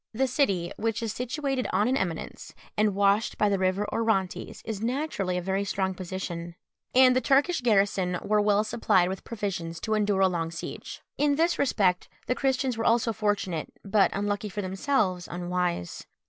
The 0.15 0.25
city, 0.25 0.71
which 0.77 1.03
is 1.03 1.13
situated 1.13 1.67
on 1.71 1.87
an 1.87 1.95
eminence, 1.95 2.55
and 2.75 2.95
washed 2.95 3.37
by 3.37 3.49
the 3.49 3.59
river 3.59 3.87
Orontes, 3.93 4.63
is 4.65 4.81
naturally 4.81 5.37
a 5.37 5.43
very 5.43 5.63
strong 5.63 5.93
position, 5.93 6.55
and 6.95 7.15
the 7.15 7.21
Turkish 7.21 7.61
garrison 7.61 8.17
were 8.23 8.41
well 8.41 8.63
supplied 8.63 9.09
with 9.09 9.23
provisions 9.23 9.79
to 9.81 9.93
endure 9.93 10.21
a 10.21 10.27
long 10.27 10.49
siege. 10.49 11.01
In 11.19 11.35
this 11.35 11.59
respect 11.59 12.09
the 12.25 12.33
Christians 12.33 12.79
were 12.79 12.85
also 12.85 13.13
fortunate, 13.13 13.71
but 13.85 14.09
unluckily 14.11 14.49
for 14.49 14.63
themselves, 14.63 15.27
unwise. 15.29 16.07